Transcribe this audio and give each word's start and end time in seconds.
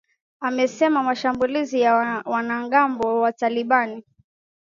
amesema 0.39 1.03
mashambulizi 1.03 1.81
ya 1.81 1.95
wanamgambo 2.25 3.19
wa 3.19 3.33
taliban 3.33 4.03